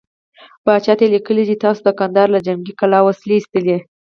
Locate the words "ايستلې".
3.37-3.77